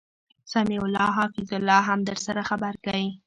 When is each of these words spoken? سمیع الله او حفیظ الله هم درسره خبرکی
سمیع 0.53 0.81
الله 0.85 1.05
او 1.13 1.13
حفیظ 1.21 1.49
الله 1.57 1.79
هم 1.89 1.99
درسره 2.09 2.41
خبرکی 2.49 3.03